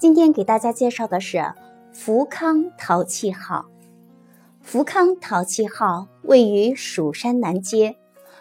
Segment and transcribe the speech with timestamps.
[0.00, 1.52] 今天给大家介绍的是
[1.92, 3.66] 福康陶器号。
[4.62, 7.98] 福康陶器号位于蜀山南街，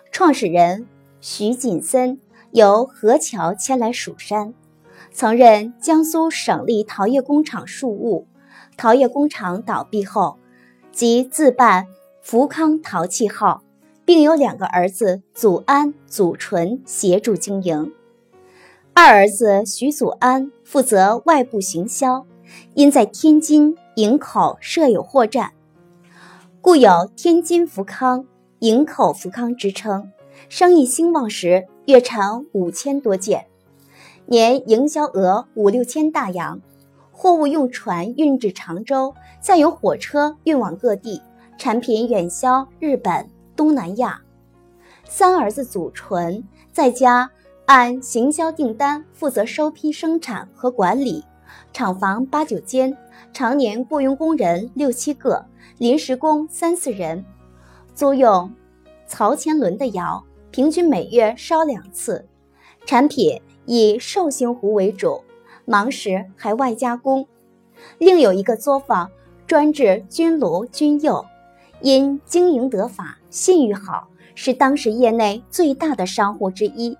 [0.10, 0.88] 创始人
[1.20, 2.18] 徐锦森
[2.52, 4.54] 由河桥迁来蜀山，
[5.12, 8.26] 曾任江苏省立陶业工厂庶务。
[8.78, 10.40] 陶业工厂倒闭后，
[10.94, 11.88] 即自办
[12.22, 13.64] 福康陶器号，
[14.06, 17.92] 并有两个儿子祖安、祖纯协助经营。
[19.02, 22.26] 二儿子徐祖安负责外部行销，
[22.74, 25.54] 因在天津营口设有货站，
[26.60, 28.26] 故有“天津福康
[28.60, 30.12] ”“营口福康”之称。
[30.50, 33.48] 生意兴旺时，月产五千多件，
[34.26, 36.60] 年营销额五六千大洋。
[37.14, 41.22] 货物用船运至常州，再由火车运往各地，
[41.58, 44.20] 产品远销日本、东南亚。
[45.06, 47.32] 三儿子祖纯在家。
[47.70, 51.24] 按行销订单负责收批生产和管理，
[51.72, 52.98] 厂房八九间，
[53.32, 55.46] 常年雇佣工人六七个，
[55.78, 57.24] 临时工三四人，
[57.94, 58.52] 租用
[59.06, 62.28] 曹前轮的窑，平均每月烧两次。
[62.88, 65.22] 产品以寿星壶为主，
[65.66, 67.28] 忙时还外加工。
[68.00, 69.12] 另有一个作坊
[69.46, 71.24] 专制军炉军釉，
[71.82, 76.98] 因经营得法，信誉好，是当时业内最大的商户之一。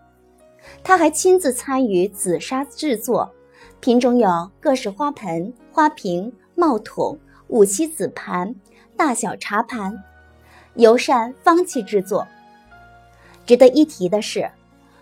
[0.84, 3.32] 他还亲自参与紫砂制作，
[3.80, 8.56] 品种有各式花盆、花瓶、帽筒、五七紫盘、
[8.96, 10.04] 大小茶盘，
[10.76, 12.28] 尤善方器制作。
[13.46, 14.50] 值得一提的是，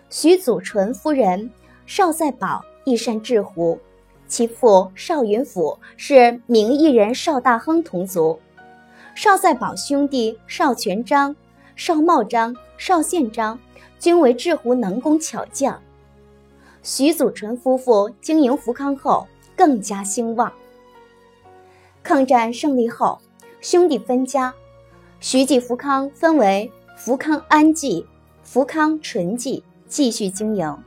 [0.10, 1.52] 徐祖纯夫人
[1.86, 3.80] 邵在宝亦善制壶，
[4.28, 8.40] 其父邵云甫是名艺人邵大亨同族，
[9.16, 11.36] 邵在宝兄弟邵全章、
[11.78, 13.58] 邵茂章、邵宪章。
[14.00, 15.82] 均为制壶能工巧匠。
[16.84, 20.54] 徐祖纯夫妇经营福康后更加兴旺。
[22.04, 23.20] 抗战胜利后，
[23.60, 24.54] 兄弟分家，
[25.20, 28.06] 徐记福康分为福康安记、
[28.44, 30.78] 福康纯记继续经营。